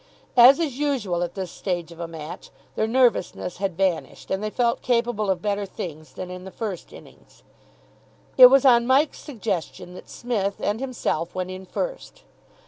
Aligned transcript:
As 0.35 0.59
is 0.59 0.79
usual 0.79 1.21
at 1.21 1.35
this 1.35 1.51
stage 1.51 1.91
of 1.91 1.99
a 1.99 2.07
match, 2.07 2.49
their 2.73 2.87
nervousness 2.87 3.57
had 3.57 3.77
vanished, 3.77 4.31
and 4.31 4.41
they 4.41 4.49
felt 4.49 4.81
capable 4.81 5.29
of 5.29 5.43
better 5.43 5.63
things 5.67 6.13
than 6.13 6.31
in 6.31 6.43
the 6.43 6.49
first 6.49 6.91
innings. 6.91 7.43
It 8.35 8.47
was 8.47 8.65
on 8.65 8.87
Mike's 8.87 9.19
suggestion 9.19 9.93
that 9.93 10.09
Psmith 10.09 10.55
and 10.59 10.79
himself 10.79 11.35
went 11.35 11.51
in 11.51 11.67
first. 11.67 12.23